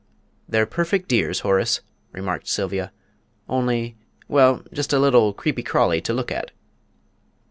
[0.49, 2.91] "They're perfect dears, Horace," remarked Sylvia;
[3.47, 6.49] "only well, just a little creepy crawly to look at!"